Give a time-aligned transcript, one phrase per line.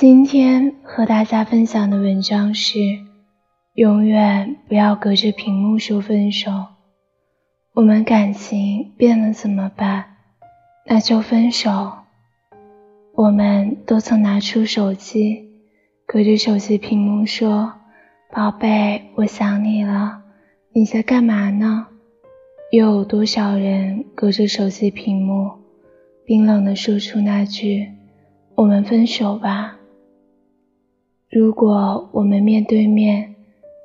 [0.00, 2.78] 今天和大家分享的文章是：
[3.74, 6.50] 永远不要隔着屏幕说分手。
[7.74, 10.06] 我们感情变了怎么办？
[10.86, 11.92] 那就分手。
[13.12, 15.50] 我们都曾拿出手机，
[16.06, 17.74] 隔着手机屏幕说
[18.32, 20.22] ：“宝贝，我想你了，
[20.72, 21.88] 你在干嘛呢？”
[22.72, 25.50] 又有多少人隔着手机屏幕，
[26.24, 27.86] 冰冷地说出那句
[28.56, 29.76] ：“我们分手吧。”
[31.30, 33.36] 如果我们面对面，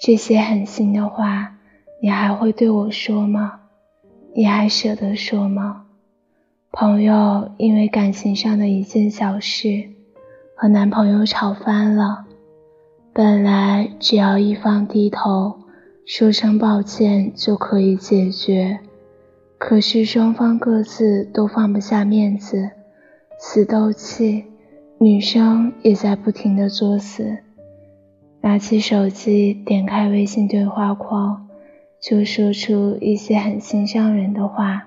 [0.00, 1.56] 这些狠心的话，
[2.00, 3.62] 你还会对我说吗？
[4.32, 5.86] 你还舍得说吗？
[6.70, 9.88] 朋友因为感情上的一件小事，
[10.54, 12.26] 和男朋友吵翻了。
[13.12, 15.62] 本来只要一方低头，
[16.06, 18.78] 说声抱歉就可以解决，
[19.58, 22.70] 可是双方各自都放不下面子，
[23.40, 24.44] 死斗气。
[25.02, 27.38] 女生也在不停的作死，
[28.40, 31.48] 拿起手机，点开微信对话框，
[32.00, 34.86] 就说出一些很心伤人的话：“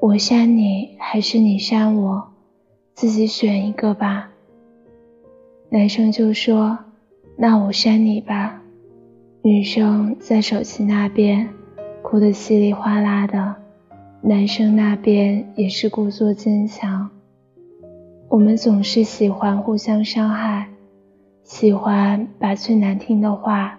[0.00, 2.28] 我删你，还是你删我？
[2.92, 4.28] 自己选一个吧。”
[5.72, 6.80] 男生就说
[7.38, 8.60] ：“那我删你吧。”
[9.40, 11.48] 女生在手机那边
[12.02, 13.56] 哭得稀里哗啦的，
[14.20, 17.08] 男生那边也是故作坚强。
[18.32, 20.66] 我们总是喜欢互相伤害，
[21.42, 23.78] 喜欢把最难听的话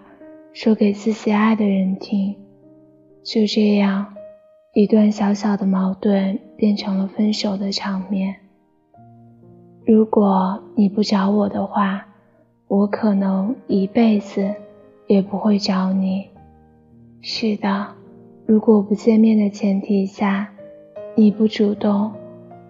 [0.52, 2.36] 说给自己爱的人听。
[3.24, 4.14] 就这样，
[4.72, 8.32] 一段小小的矛盾变成了分手的场面。
[9.84, 12.06] 如果你不找我的话，
[12.68, 14.54] 我可能一辈子
[15.08, 16.28] 也不会找你。
[17.20, 17.88] 是的，
[18.46, 20.48] 如果不见面的前提下，
[21.16, 22.12] 你不主动。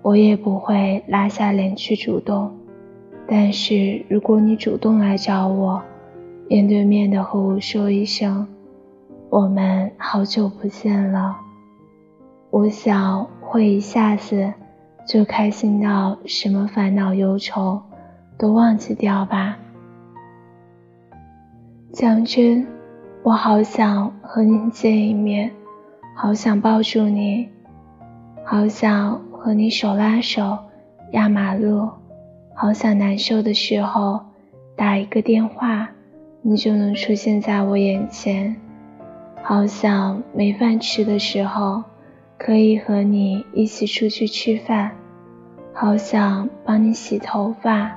[0.04, 2.54] 我也不会拉下脸去主动，
[3.26, 5.82] 但是如果你主动来找我，
[6.46, 8.46] 面对面的和我说一声
[9.30, 11.34] “我们好久不见了”，
[12.52, 14.52] 我想会一下子
[15.08, 17.80] 就开心到什么烦恼忧愁
[18.36, 19.56] 都忘记掉吧。
[21.92, 22.66] 讲真，
[23.22, 25.50] 我好想和你见一面，
[26.14, 27.48] 好想抱住你，
[28.44, 29.18] 好想。
[29.44, 30.56] 和你手拉手
[31.12, 31.90] 压马路，
[32.54, 34.18] 好想难受的时候
[34.74, 35.90] 打一个电话，
[36.40, 38.54] 你就能出现在我眼前；
[39.42, 41.84] 好想没饭吃的时候
[42.38, 44.92] 可以和你一起出去吃饭；
[45.74, 47.94] 好想帮你洗头发，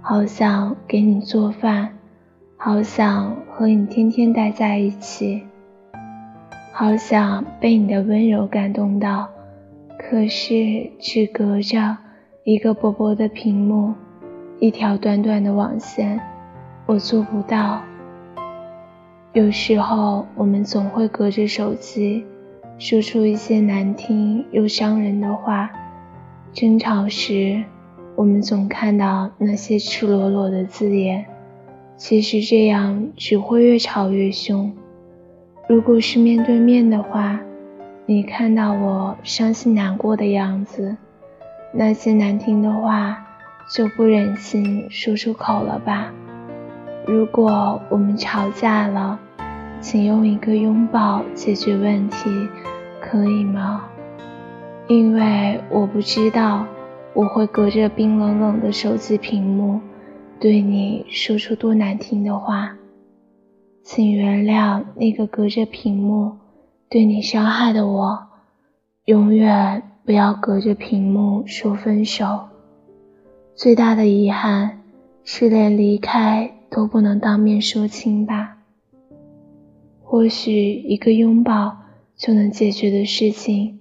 [0.00, 1.90] 好想给你做饭，
[2.56, 5.42] 好想和你天天待在一起，
[6.72, 9.28] 好想被你的温柔感动到。
[10.12, 11.96] 可是，只隔着
[12.44, 13.94] 一个薄薄的屏幕，
[14.60, 16.20] 一条短短的网线，
[16.84, 17.80] 我做不到。
[19.32, 22.26] 有时候，我们总会隔着手机，
[22.76, 25.70] 说出一些难听又伤人的话。
[26.52, 27.64] 争吵时，
[28.14, 31.24] 我们总看到那些赤裸裸的字眼。
[31.96, 34.70] 其实这样只会越吵越凶。
[35.66, 37.40] 如果是面对面的话，
[38.04, 40.96] 你看到我伤心难过的样子，
[41.72, 43.24] 那些难听的话
[43.72, 46.12] 就不忍心说出口了吧？
[47.06, 49.20] 如果我们吵架了，
[49.80, 52.48] 请用一个拥抱解决问题，
[53.00, 53.84] 可以吗？
[54.88, 56.66] 因为我不知道
[57.14, 59.80] 我会隔着冰冷冷的手机屏幕
[60.40, 62.76] 对你说出多难听的话，
[63.84, 66.41] 请原谅那个隔着屏幕。
[66.92, 68.26] 对你伤害的我，
[69.06, 72.50] 永远不要隔着屏幕说分手。
[73.54, 74.82] 最大的遗憾
[75.24, 78.58] 是连离开都不能当面说清吧。
[80.02, 81.78] 或许一个拥抱
[82.14, 83.80] 就能解决的事情，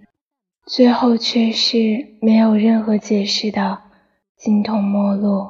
[0.66, 3.78] 最后却是没有任何解释的
[4.38, 5.50] 形同陌路。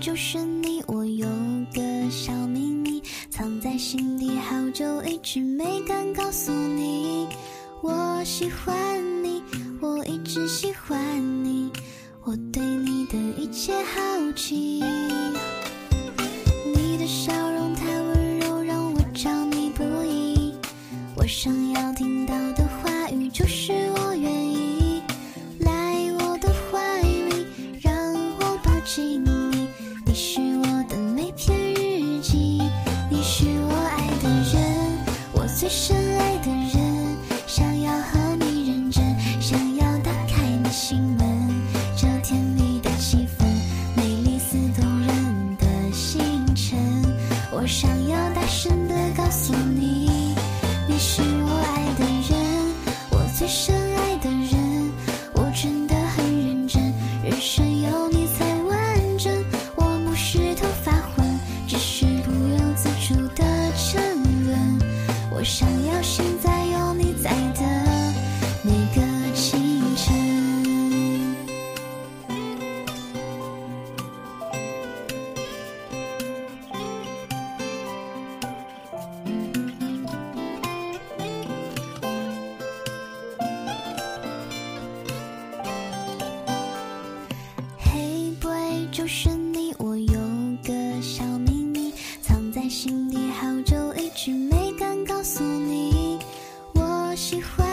[0.00, 1.26] 就是你，我有
[1.72, 7.28] 个小秘密，藏在心底好久，一直没敢告诉你。
[7.82, 9.42] 我喜欢你，
[9.80, 11.70] 我一直喜欢你，
[12.24, 14.82] 我对你的一切好奇。
[16.74, 20.52] 你的笑容太温柔，让我着迷不已。
[21.16, 21.52] 我想
[35.74, 37.16] 深爱的人，
[37.46, 39.02] 想要和你认真，
[39.40, 41.48] 想要打开你心门。
[41.96, 43.46] 这甜蜜的气氛，
[43.96, 46.78] 美丽似动人的星辰。
[47.50, 50.34] 我想要大声的告诉你，
[50.86, 52.38] 你是我爱的人，
[53.10, 53.74] 我最深
[65.42, 68.14] 我想要现在有你在的
[68.62, 70.14] 每个清晨。
[87.80, 89.28] 嘿，boy，就是
[93.52, 96.18] 早就，一直没敢告诉你。
[96.72, 97.71] 我喜欢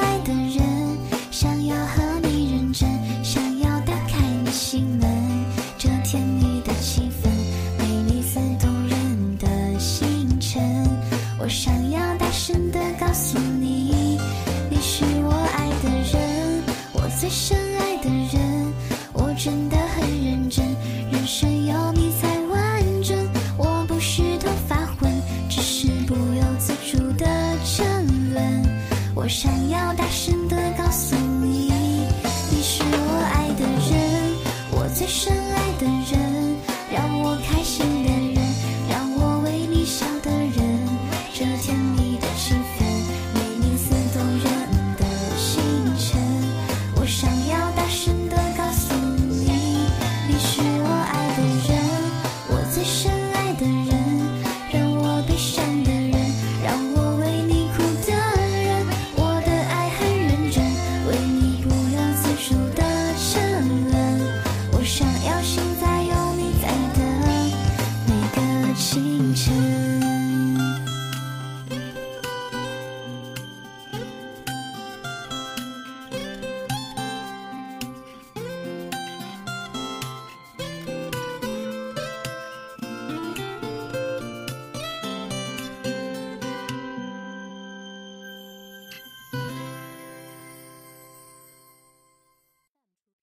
[0.00, 0.98] 爱的人。
[1.30, 2.88] 想要和你认真，
[3.22, 5.06] 想要打开你心门。
[5.76, 7.28] 这甜蜜的气氛，
[7.78, 10.62] 美丽似动人的星辰。
[11.38, 14.18] 我想要大声的告诉你，
[14.70, 16.62] 你是我爱的人，
[16.94, 17.56] 我最深